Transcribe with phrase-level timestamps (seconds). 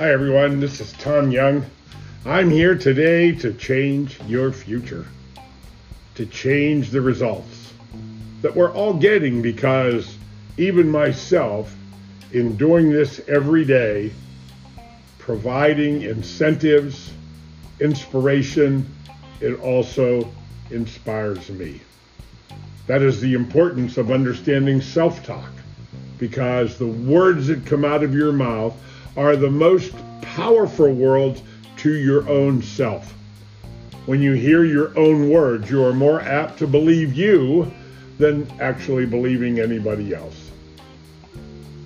[0.00, 0.60] Hi, everyone.
[0.60, 1.62] This is Tom Young.
[2.24, 5.04] I'm here today to change your future,
[6.14, 7.74] to change the results
[8.40, 10.16] that we're all getting because
[10.56, 11.76] even myself,
[12.32, 14.10] in doing this every day,
[15.18, 17.12] providing incentives,
[17.78, 18.90] inspiration,
[19.42, 20.32] it also
[20.70, 21.78] inspires me.
[22.86, 25.52] That is the importance of understanding self talk
[26.16, 28.74] because the words that come out of your mouth
[29.16, 29.92] are the most
[30.22, 31.42] powerful words
[31.78, 33.14] to your own self.
[34.06, 37.70] When you hear your own words, you are more apt to believe you
[38.18, 40.50] than actually believing anybody else.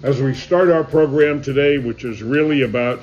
[0.03, 3.03] As we start our program today, which is really about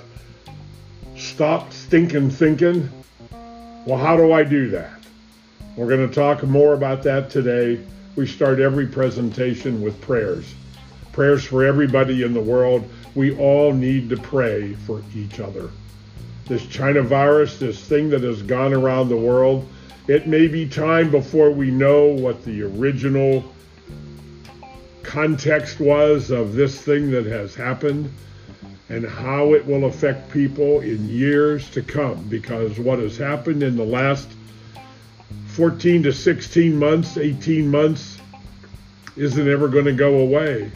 [1.15, 2.89] stop stinking thinking,
[3.85, 4.91] well, how do I do that?
[5.75, 7.83] We're going to talk more about that today.
[8.15, 10.53] We start every presentation with prayers.
[11.13, 12.87] Prayers for everybody in the world.
[13.15, 15.69] We all need to pray for each other.
[16.47, 19.67] This China virus, this thing that has gone around the world,
[20.07, 23.43] it may be time before we know what the original
[25.03, 28.11] context was of this thing that has happened
[28.89, 33.75] and how it will affect people in years to come because what has happened in
[33.75, 34.29] the last
[35.47, 38.17] 14 to 16 months, 18 months,
[39.15, 40.71] isn't ever going to go away.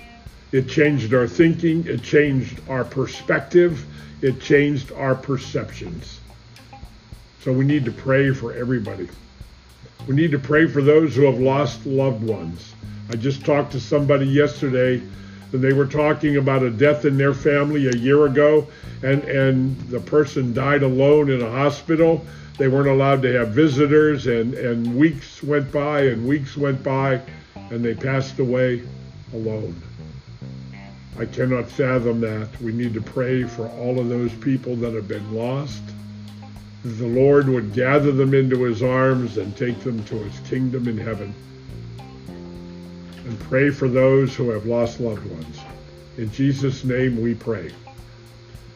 [0.56, 3.86] It changed our thinking, it changed our perspective,
[4.22, 6.22] it changed our perceptions.
[7.42, 9.10] So we need to pray for everybody.
[10.08, 12.74] We need to pray for those who have lost loved ones.
[13.10, 15.02] I just talked to somebody yesterday
[15.52, 18.68] and they were talking about a death in their family a year ago
[19.04, 22.26] and and the person died alone in a hospital
[22.58, 27.20] they weren't allowed to have visitors, and, and weeks went by and weeks went by,
[27.56, 28.82] and they passed away
[29.34, 29.82] alone.
[31.18, 32.50] I cannot fathom that.
[32.62, 35.82] We need to pray for all of those people that have been lost.
[36.84, 40.98] The Lord would gather them into his arms and take them to his kingdom in
[40.98, 41.34] heaven.
[41.98, 45.60] And pray for those who have lost loved ones.
[46.18, 47.72] In Jesus' name we pray.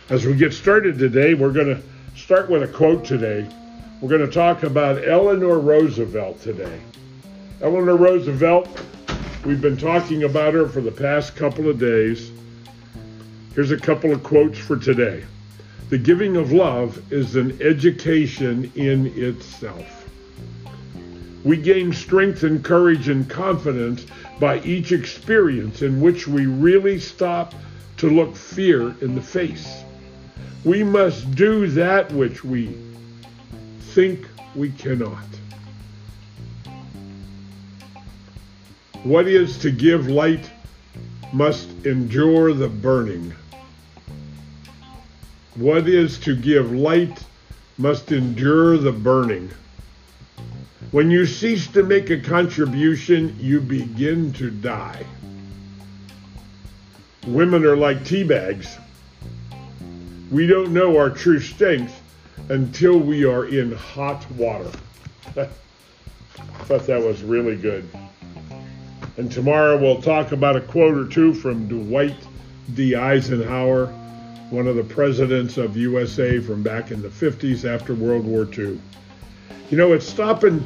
[0.10, 1.82] As we get started today, we're going to
[2.18, 3.48] start with a quote today
[4.02, 6.80] we're going to talk about Eleanor Roosevelt today.
[7.62, 8.70] Eleanor Roosevelt,
[9.46, 12.32] we've been talking about her for the past couple of days.
[13.56, 15.24] Here's a couple of quotes for today.
[15.90, 20.08] The giving of love is an education in itself.
[21.44, 24.06] We gain strength and courage and confidence
[24.40, 27.56] by each experience in which we really stop
[27.98, 29.84] to look fear in the face.
[30.64, 32.78] We must do that which we
[33.80, 35.24] think we cannot.
[39.04, 40.52] What is to give light
[41.32, 43.34] must endure the burning.
[45.56, 47.24] What is to give light
[47.78, 49.52] must endure the burning.
[50.92, 55.06] When you cease to make a contribution, you begin to die.
[57.26, 58.78] Women are like tea bags.
[60.30, 62.02] We don't know our true strength
[62.50, 64.72] until we are in hot water.
[65.38, 65.48] I
[66.66, 67.88] thought that was really good.
[69.19, 72.16] And tomorrow we'll talk about a quote or two from Dwight
[72.74, 72.96] D.
[72.96, 73.88] Eisenhower,
[74.50, 78.79] one of the presidents of USA from back in the 50s after World War II.
[79.69, 80.66] You know, it's stopping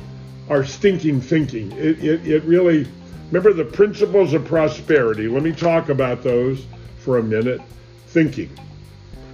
[0.49, 1.71] our stinking thinking.
[1.71, 2.87] It, it, it really,
[3.31, 5.27] remember the principles of prosperity.
[5.27, 6.63] Let me talk about those
[6.99, 7.59] for a minute.
[8.05, 8.51] Thinking,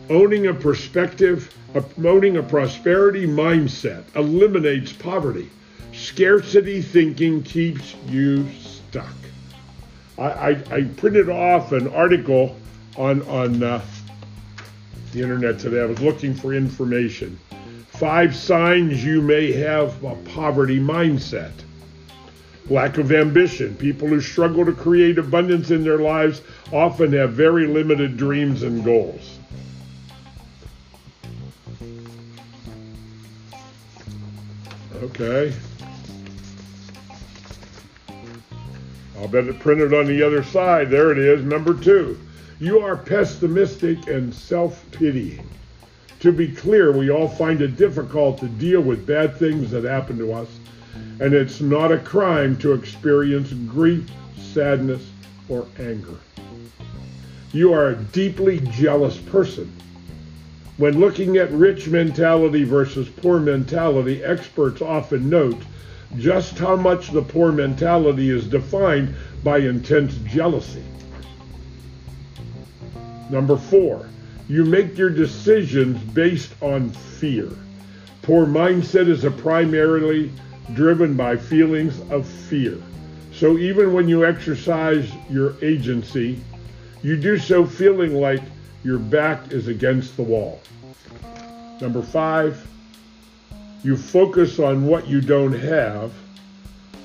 [0.09, 5.49] owning a perspective Promoting a prosperity mindset eliminates poverty.
[5.93, 8.47] Scarcity thinking keeps you
[8.89, 9.13] stuck.
[10.17, 12.55] I, I, I printed off an article
[12.97, 13.85] on, on uh,
[15.11, 15.81] the internet today.
[15.81, 17.39] I was looking for information.
[17.87, 21.51] Five signs you may have a poverty mindset.
[22.69, 23.75] Lack of ambition.
[23.75, 28.83] People who struggle to create abundance in their lives often have very limited dreams and
[28.83, 29.37] goals.
[35.01, 35.53] Okay.
[39.19, 40.89] I'll bet it printed on the other side.
[40.89, 42.17] There it is, number two.
[42.59, 45.45] You are pessimistic and self pitying.
[46.21, 50.17] To be clear, we all find it difficult to deal with bad things that happen
[50.19, 50.47] to us,
[51.19, 55.05] and it's not a crime to experience grief, sadness,
[55.49, 56.17] or anger.
[57.51, 59.71] You are a deeply jealous person
[60.79, 65.61] when looking at rich mentality versus poor mentality, experts often note
[66.17, 70.83] just how much the poor mentality is defined by intense jealousy.
[73.29, 74.09] Number four,
[74.47, 77.49] you make your decisions based on fear.
[78.23, 80.31] Poor mindset is primarily
[80.73, 82.77] driven by feelings of fear.
[83.31, 86.41] So even when you exercise your agency,
[87.03, 88.41] you do so feeling like
[88.83, 90.61] your back is against the wall.
[91.79, 92.67] Number five,
[93.83, 96.11] you focus on what you don't have,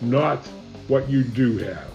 [0.00, 0.46] not
[0.88, 1.94] what you do have.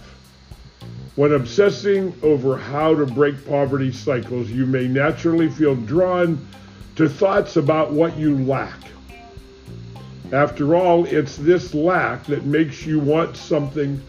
[1.16, 6.46] When obsessing over how to break poverty cycles, you may naturally feel drawn
[6.96, 8.78] to thoughts about what you lack.
[10.32, 14.00] After all, it's this lack that makes you want something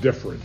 [0.00, 0.42] different.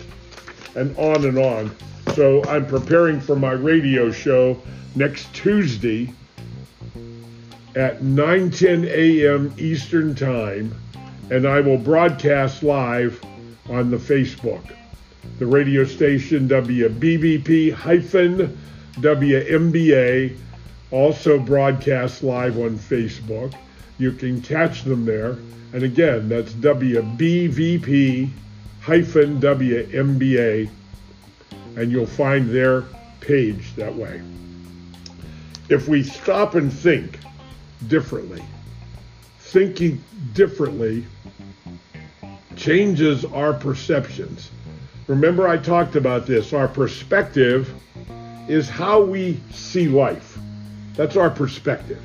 [0.75, 1.75] And on and on.
[2.15, 4.61] So I'm preparing for my radio show
[4.95, 6.13] next Tuesday
[7.75, 9.54] at 9:10 a.m.
[9.57, 10.74] Eastern Time,
[11.30, 13.21] and I will broadcast live
[13.69, 14.63] on the Facebook.
[15.38, 18.57] The radio station WBVP hyphen
[18.95, 20.36] WMBA
[20.92, 23.54] also broadcasts live on Facebook.
[23.98, 25.38] You can catch them there.
[25.71, 28.30] And again, that's WBVP
[28.81, 30.69] hyphen WMBA,
[31.75, 32.83] and you'll find their
[33.19, 34.21] page that way.
[35.69, 37.19] If we stop and think
[37.87, 38.43] differently,
[39.39, 40.03] thinking
[40.33, 41.05] differently
[42.55, 44.51] changes our perceptions.
[45.07, 46.53] Remember, I talked about this.
[46.53, 47.73] Our perspective
[48.47, 50.37] is how we see life.
[50.95, 52.01] That's our perspective.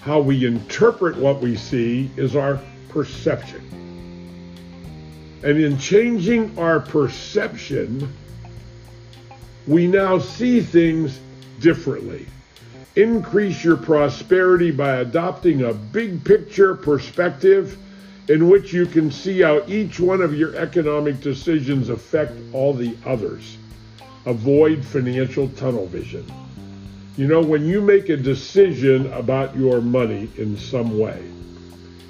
[0.00, 3.62] How we interpret what we see is our perception.
[5.42, 8.12] And in changing our perception,
[9.66, 11.20] we now see things
[11.60, 12.26] differently.
[12.96, 17.76] Increase your prosperity by adopting a big picture perspective
[18.28, 22.96] in which you can see how each one of your economic decisions affect all the
[23.04, 23.58] others.
[24.24, 26.24] Avoid financial tunnel vision.
[27.18, 31.22] You know, when you make a decision about your money in some way,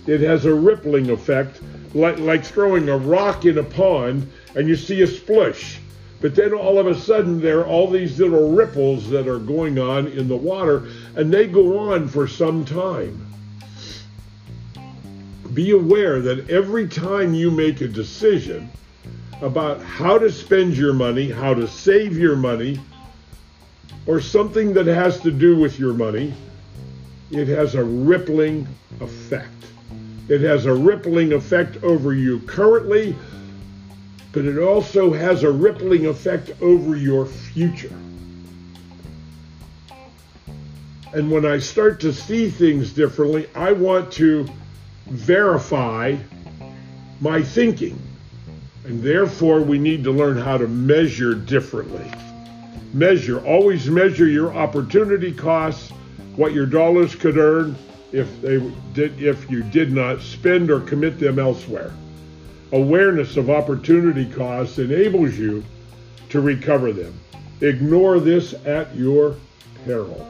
[0.06, 1.61] it has a rippling effect,
[1.94, 5.81] like, like throwing a rock in a pond and you see a splish.
[6.20, 9.78] But then all of a sudden, there are all these little ripples that are going
[9.78, 13.26] on in the water, and they go on for some time
[15.56, 18.68] be aware that every time you make a decision
[19.40, 22.78] about how to spend your money, how to save your money,
[24.04, 26.34] or something that has to do with your money,
[27.30, 28.68] it has a rippling
[29.00, 29.50] effect.
[30.28, 33.16] It has a rippling effect over you currently,
[34.37, 37.97] but it also has a rippling effect over your future.
[41.15, 44.47] And when I start to see things differently, I want to
[45.06, 46.17] verify
[47.23, 47.99] my thinking.
[48.85, 52.12] And therefore, we need to learn how to measure differently.
[52.93, 55.91] Measure, always measure your opportunity costs,
[56.35, 57.75] what your dollars could earn
[58.12, 58.59] if they
[58.93, 61.91] did if you did not spend or commit them elsewhere.
[62.72, 65.64] Awareness of opportunity costs enables you
[66.30, 67.18] to recover them.
[67.60, 69.36] Ignore this at your
[69.84, 70.26] peril.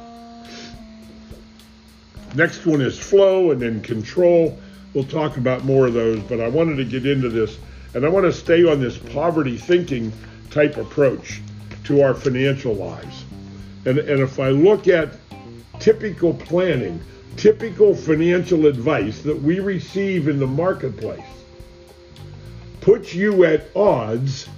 [2.34, 4.58] Next one is flow and then control.
[4.92, 7.56] We'll talk about more of those, but I wanted to get into this
[7.94, 10.12] and I want to stay on this poverty thinking
[10.50, 11.40] type approach
[11.84, 13.24] to our financial lives.
[13.86, 15.14] And, and if I look at
[15.80, 17.00] typical planning,
[17.38, 21.24] typical financial advice that we receive in the marketplace,
[22.86, 24.48] puts you at odds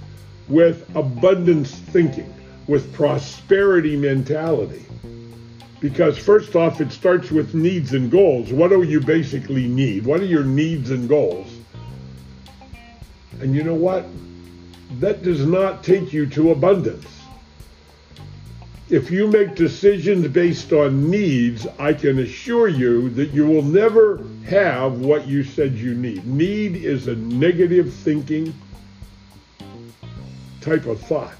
[0.49, 2.31] with abundance thinking,
[2.67, 4.85] with prosperity mentality.
[5.79, 8.53] Because first off, it starts with needs and goals.
[8.53, 10.05] What do you basically need?
[10.05, 11.51] What are your needs and goals?
[13.41, 14.05] And you know what?
[14.99, 17.07] That does not take you to abundance.
[18.89, 24.23] If you make decisions based on needs, I can assure you that you will never
[24.45, 26.25] have what you said you need.
[26.25, 28.51] Need is a negative thinking
[30.61, 31.35] type of thought.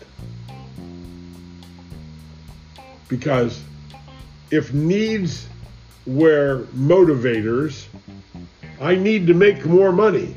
[3.08, 3.64] Because
[4.52, 5.48] if needs
[6.06, 7.88] were motivators,
[8.80, 10.36] I need to make more money.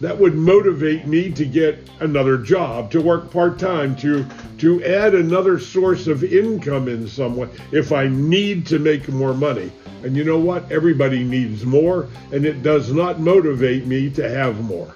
[0.00, 4.24] That would motivate me to get another job, to work part time, to
[4.58, 9.34] to add another source of income in some way if I need to make more
[9.34, 9.70] money.
[10.02, 10.72] And you know what?
[10.72, 14.94] Everybody needs more, and it does not motivate me to have more.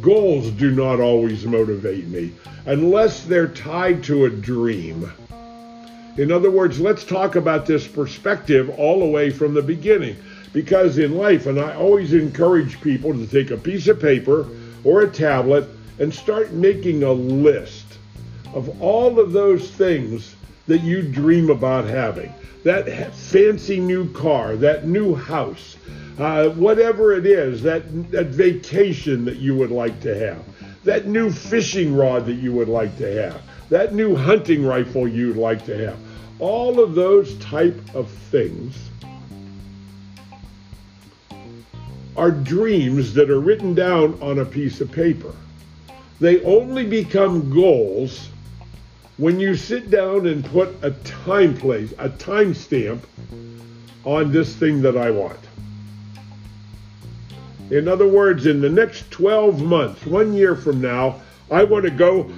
[0.00, 2.32] Goals do not always motivate me
[2.66, 5.12] unless they're tied to a dream.
[6.16, 10.16] In other words, let's talk about this perspective all the way from the beginning.
[10.54, 14.48] Because in life, and I always encourage people to take a piece of paper
[14.84, 15.68] or a tablet
[15.98, 17.84] and start making a list
[18.54, 20.36] of all of those things
[20.68, 22.32] that you dream about having,
[22.62, 25.76] that fancy new car, that new house,
[26.18, 27.82] uh, whatever it is, that,
[28.12, 30.42] that vacation that you would like to have,
[30.84, 35.36] that new fishing rod that you would like to have, that new hunting rifle you'd
[35.36, 35.98] like to have,
[36.38, 38.76] all of those type of things
[42.16, 45.34] are dreams that are written down on a piece of paper.
[46.20, 48.28] They only become goals
[49.16, 53.06] when you sit down and put a time place, a time stamp
[54.04, 55.38] on this thing that I want.
[57.70, 61.90] In other words, in the next 12 months, one year from now, I want to
[61.90, 62.30] go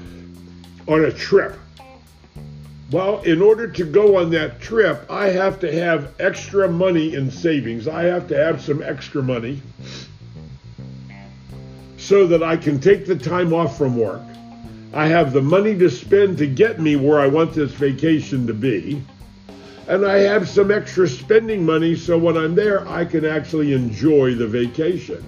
[0.87, 1.59] on a trip.
[2.93, 7.33] Well, in order to go on that trip, I have to have extra money in
[7.33, 7.89] savings.
[7.89, 9.61] I have to have some extra money
[11.97, 14.23] so that I can take the time off from work.
[14.95, 18.55] I have the money to spend to get me where I want this vacation to
[18.55, 19.03] be.
[19.89, 24.37] And I have some extra spending money so when I'm there, I can actually enjoy
[24.37, 25.25] the vacation.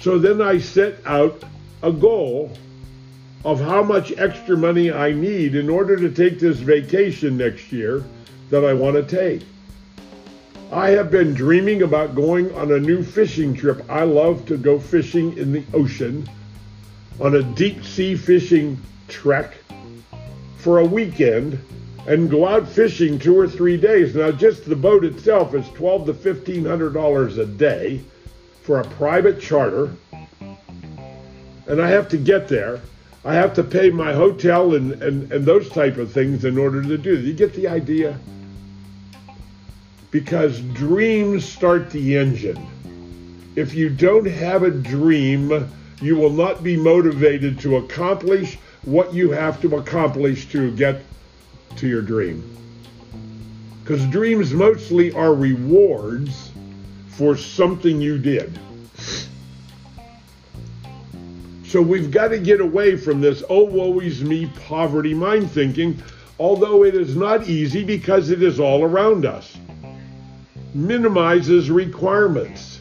[0.00, 1.44] So then I set out
[1.82, 2.56] a goal
[3.46, 8.02] of how much extra money I need in order to take this vacation next year
[8.50, 9.46] that I want to take.
[10.72, 13.88] I have been dreaming about going on a new fishing trip.
[13.88, 16.28] I love to go fishing in the ocean
[17.20, 19.54] on a deep sea fishing trek
[20.56, 21.56] for a weekend
[22.08, 24.16] and go out fishing two or three days.
[24.16, 28.00] Now, just the boat itself is twelve to fifteen hundred dollars a day
[28.62, 29.92] for a private charter,
[31.68, 32.80] and I have to get there.
[33.26, 36.80] I have to pay my hotel and, and, and those type of things in order
[36.80, 37.18] to do.
[37.18, 38.16] You get the idea?
[40.12, 42.64] Because dreams start the engine.
[43.56, 45.68] If you don't have a dream,
[46.00, 51.02] you will not be motivated to accomplish what you have to accomplish to get
[51.78, 52.44] to your dream.
[53.82, 56.52] Because dreams mostly are rewards
[57.08, 58.56] for something you did.
[61.68, 66.00] So we've got to get away from this, oh, woe is me, poverty mind thinking,
[66.38, 69.58] although it is not easy because it is all around us.
[70.74, 72.78] Minimizes requirements.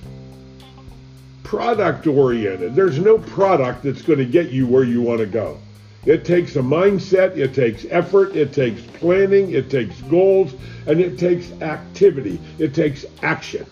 [1.42, 2.76] Product oriented.
[2.76, 5.58] There's no product that's going to get you where you want to go.
[6.06, 10.54] It takes a mindset, it takes effort, it takes planning, it takes goals,
[10.86, 12.40] and it takes activity.
[12.60, 13.66] It takes action.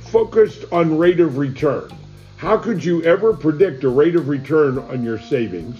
[0.00, 1.90] Focused on rate of return.
[2.40, 5.78] How could you ever predict a rate of return on your savings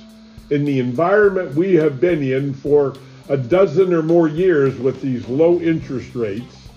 [0.51, 2.93] in the environment we have been in for
[3.31, 6.69] a dozen or more years with these low interest rates?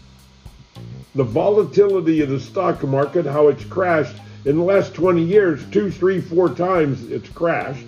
[1.16, 5.92] The volatility of the stock market, how it's crashed in the last 20 years, two,
[5.92, 7.88] three, four times it's crashed.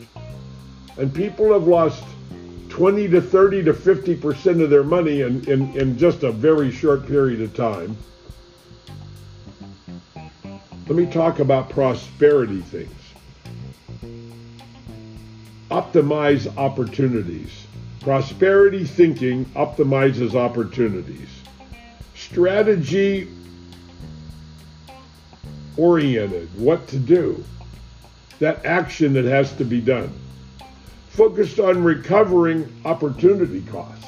[0.97, 2.03] And people have lost
[2.67, 7.07] 20 to 30 to 50% of their money in, in, in just a very short
[7.07, 7.95] period of time.
[10.87, 12.91] Let me talk about prosperity things.
[15.71, 17.65] Optimize opportunities.
[18.01, 21.27] Prosperity thinking optimizes opportunities.
[22.13, 23.27] Strategy
[25.75, 27.43] oriented, what to do.
[28.37, 30.13] That action that has to be done.
[31.09, 34.05] Focused on recovering opportunity cost.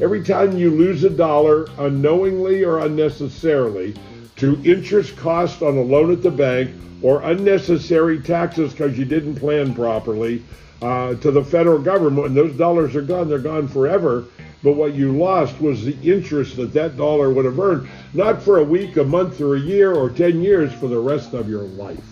[0.00, 3.96] Every time you lose a dollar unknowingly or unnecessarily,
[4.42, 6.68] to interest cost on a loan at the bank
[7.00, 10.42] or unnecessary taxes because you didn't plan properly
[10.82, 12.26] uh, to the federal government.
[12.26, 14.24] And those dollars are gone, they're gone forever.
[14.64, 18.58] But what you lost was the interest that that dollar would have earned, not for
[18.58, 21.62] a week, a month, or a year, or 10 years, for the rest of your
[21.62, 22.02] life.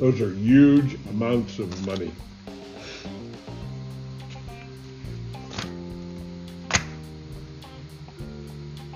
[0.00, 2.10] Those are huge amounts of money.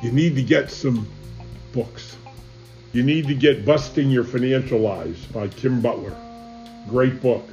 [0.03, 1.07] You need to get some
[1.73, 2.17] books.
[2.93, 6.17] You need to get Busting Your Financial Lies by Kim Butler.
[6.89, 7.49] Great book.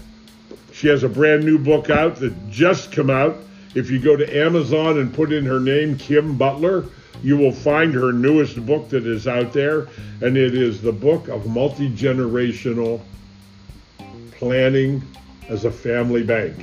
[0.74, 3.38] She has a brand new book out that just come out.
[3.76, 6.86] If you go to Amazon and put in her name, Kim Butler,
[7.22, 9.88] you will find her newest book that is out there,
[10.22, 13.02] and it is the book of multi generational
[14.32, 15.02] planning
[15.50, 16.56] as a family bank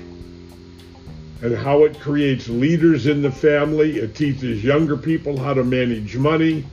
[1.43, 3.99] and how it creates leaders in the family.
[3.99, 6.65] It teaches younger people how to manage money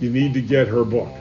[0.00, 1.12] you need to get her book.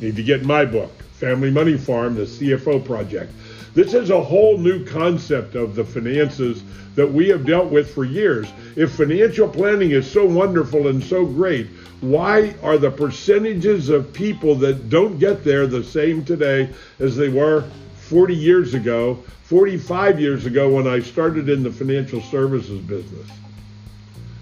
[0.00, 3.32] You need to get my book, Family Money Farm, the CFO Project.
[3.74, 6.62] This is a whole new concept of the finances
[6.94, 8.46] that we have dealt with for years.
[8.76, 11.66] If financial planning is so wonderful and so great,
[12.00, 16.70] why are the percentages of people that don't get there the same today
[17.00, 17.64] as they were
[17.96, 23.28] 40 years ago, 45 years ago when I started in the financial services business.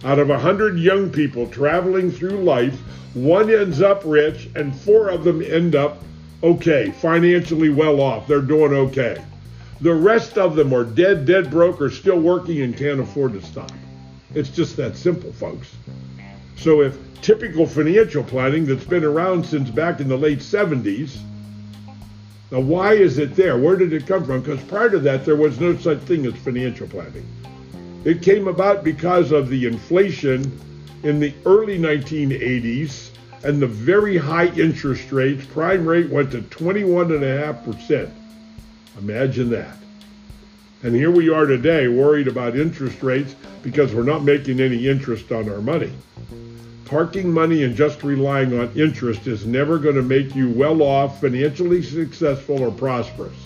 [0.05, 2.77] Out of 100 young people traveling through life,
[3.15, 6.03] one ends up rich and four of them end up
[6.43, 8.27] okay, financially well off.
[8.27, 9.23] They're doing okay.
[9.81, 13.43] The rest of them are dead, dead broke, or still working and can't afford to
[13.43, 13.71] stop.
[14.35, 15.73] It's just that simple, folks.
[16.57, 21.19] So if typical financial planning that's been around since back in the late 70s,
[22.51, 23.57] now why is it there?
[23.57, 24.41] Where did it come from?
[24.41, 27.27] Because prior to that, there was no such thing as financial planning.
[28.05, 30.59] It came about because of the inflation
[31.05, 33.11] in the early 1980s
[33.45, 35.47] and the very high interest rates.
[35.47, 38.11] Prime rate went to 21.5%.
[38.99, 39.77] Imagine that.
[40.83, 45.31] And here we are today worried about interest rates because we're not making any interest
[45.31, 45.93] on our money.
[46.85, 51.21] Parking money and just relying on interest is never going to make you well off,
[51.21, 53.37] financially successful, or prosperous.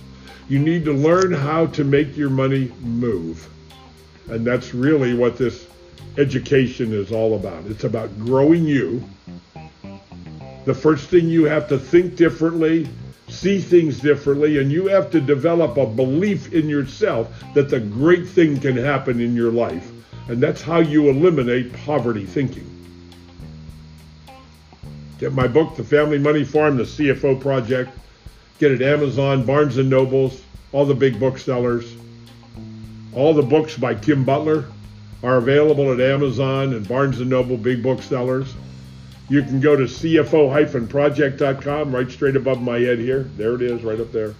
[0.48, 3.46] You need to learn how to make your money move.
[4.28, 5.66] And that's really what this
[6.18, 7.64] education is all about.
[7.66, 9.04] It's about growing you.
[10.64, 12.88] The first thing you have to think differently,
[13.28, 18.26] see things differently, and you have to develop a belief in yourself that the great
[18.26, 19.90] thing can happen in your life.
[20.28, 22.72] And that's how you eliminate poverty thinking.
[25.18, 27.96] Get my book, The Family Money Farm, The CFO Project.
[28.58, 30.42] Get it Amazon, Barnes & Nobles,
[30.72, 31.94] all the big booksellers.
[33.16, 34.66] All the books by Kim Butler
[35.22, 38.54] are available at Amazon and Barnes & Noble big booksellers.
[39.30, 43.22] You can go to cfo-project.com right straight above my head here.
[43.38, 44.34] There it is, right up there.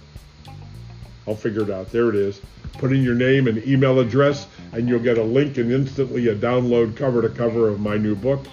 [1.27, 1.91] I'll figure it out.
[1.91, 2.39] There it is.
[2.73, 6.35] Put in your name and email address, and you'll get a link and instantly a
[6.35, 8.45] download cover to cover of my new book.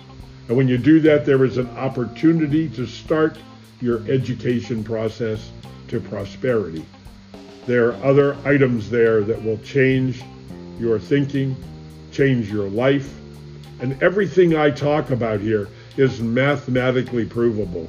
[0.49, 3.37] And when you do that, there is an opportunity to start
[3.83, 5.51] your education process
[5.89, 6.87] to prosperity.
[7.67, 10.23] There are other items there that will change
[10.79, 11.57] your thinking,
[12.13, 13.13] change your life,
[13.81, 17.89] and everything I talk about here is mathematically provable.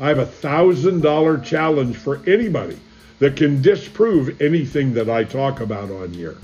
[0.00, 2.78] I have a thousand dollar challenge for anybody
[3.18, 6.38] that can disprove anything that I talk about on here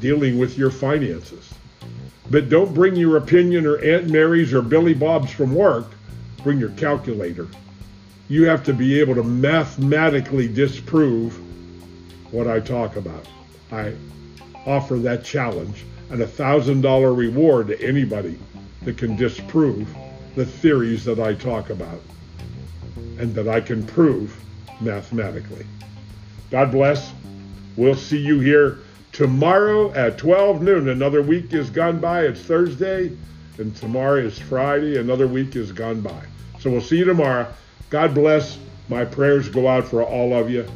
[0.00, 1.52] dealing with your finances.
[2.30, 5.86] But don't bring your opinion or Aunt Mary's or Billy Bob's from work.
[6.42, 7.48] Bring your calculator
[8.28, 11.40] you have to be able to mathematically disprove
[12.32, 13.26] what I talk about.
[13.70, 13.94] I
[14.66, 18.38] offer that challenge and a thousand dollar reward to anybody
[18.82, 19.88] that can disprove
[20.34, 22.00] the theories that I talk about
[23.18, 24.36] and that I can prove
[24.80, 25.66] mathematically.
[26.50, 27.12] God bless.
[27.76, 28.78] We'll see you here
[29.12, 30.88] tomorrow at 12 noon.
[30.88, 32.24] Another week is gone by.
[32.24, 33.16] It's Thursday,
[33.58, 34.98] and tomorrow is Friday.
[34.98, 36.22] Another week is gone by.
[36.60, 37.52] So we'll see you tomorrow.
[37.90, 38.58] God bless.
[38.88, 40.66] My prayers go out for all of you.